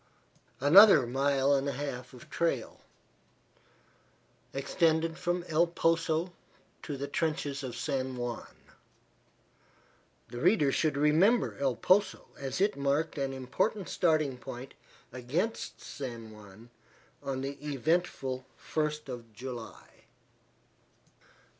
Another 0.59 1.05
mile 1.05 1.53
and 1.53 1.69
a 1.69 1.73
half 1.73 2.11
of 2.15 2.27
trail 2.31 2.81
extended 4.51 5.15
from 5.15 5.45
El 5.47 5.67
Poso 5.67 6.33
to 6.81 6.97
the 6.97 7.07
trenches 7.07 7.61
of 7.61 7.75
San 7.75 8.15
Juan. 8.17 8.47
The 10.29 10.39
reader 10.41 10.71
should 10.71 10.97
remember 10.97 11.55
El 11.59 11.75
Poso, 11.75 12.29
as 12.35 12.59
it 12.59 12.75
marked 12.75 13.19
an 13.19 13.31
important 13.31 13.87
starting 13.89 14.39
point 14.39 14.73
against 15.13 15.79
San 15.79 16.31
Juan 16.31 16.71
on 17.21 17.41
the 17.41 17.63
eventful 17.63 18.43
first 18.57 19.07
of 19.07 19.31
July. 19.33 20.01